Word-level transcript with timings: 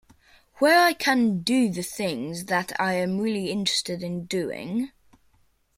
Where 0.55 0.79
I 0.83 0.93
can 0.93 1.43
do 1.43 1.69
the 1.69 1.83
things 1.83 2.45
that 2.45 2.71
I 2.81 2.93
am 2.95 3.19
really 3.19 3.51
interested 3.51 4.01
in 4.01 4.25
doing? 4.25 4.91